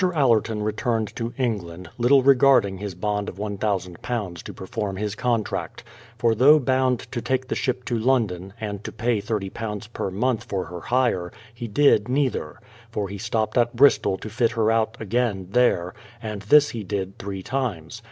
Allerton 0.15 0.63
returned 0.63 1.15
to 1.15 1.31
England, 1.37 1.87
little 1.99 2.23
regarding 2.23 2.79
his 2.79 2.95
bond 2.95 3.29
of 3.29 3.35
£1000 3.37 4.37
to 4.41 4.51
perform 4.53 4.95
his 4.95 5.13
contract; 5.13 5.83
for 6.17 6.33
though 6.33 6.57
bound 6.57 7.01
to 7.11 7.21
take 7.21 7.47
the 7.47 7.53
ship 7.55 7.85
to 7.85 7.99
London, 7.99 8.51
and 8.59 8.83
to 8.83 8.91
pay 8.91 9.21
£30 9.21 9.93
per 9.93 10.09
month 10.09 10.43
for 10.45 10.65
her 10.65 10.79
hire, 10.79 11.31
he 11.53 11.67
did 11.67 12.07
neither, 12.09 12.59
for 12.89 13.09
he 13.09 13.19
stopped 13.19 13.59
at 13.59 13.75
Bristol 13.75 14.17
to 14.17 14.27
fit 14.31 14.53
her 14.53 14.71
out 14.71 14.97
again 14.99 15.49
there; 15.51 15.93
and 16.19 16.41
this 16.41 16.69
he 16.71 16.83
did 16.83 17.19
three 17.19 17.43
times. 17.43 17.99